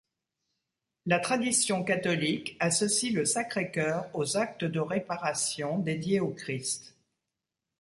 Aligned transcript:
La 1.05 1.19
tradition 1.19 1.83
catholique 1.83 2.57
associe 2.59 3.13
le 3.13 3.23
Sacré-Cœur 3.23 4.09
aux 4.15 4.35
actes 4.35 4.65
de 4.65 4.79
réparation 4.79 5.77
dédiés 5.77 6.19
au 6.19 6.29
Christ. 6.31 6.95